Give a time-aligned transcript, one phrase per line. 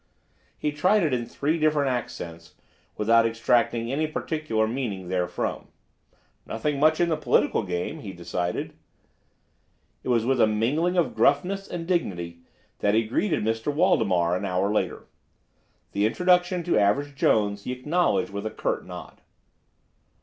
[0.57, 2.55] He tried it in three different accents,
[2.97, 5.67] without extracting any particular meaning therefrom.
[6.43, 8.73] "Nothing much in the political game," he decided.
[10.01, 12.39] It was with a mingling of gruffness and dignity
[12.79, 13.71] that he greeted Mr.
[13.71, 15.05] Waldemar an hour later.
[15.91, 19.21] The introduction to Average Jones he acknowledged with a curt nod.